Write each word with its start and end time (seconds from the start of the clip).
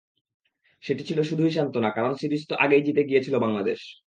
সেটি 0.83 1.03
ছিল 1.03 1.19
শুধুই 1.21 1.51
সান্ত্বনা, 1.51 1.89
কারণ 1.89 2.13
সিরিজ 2.15 2.41
তো 2.49 2.55
আগেই 2.55 2.83
জিতে 2.83 3.01
গিয়েছিল 3.03 3.35
বাংলাদেশ। 3.39 3.79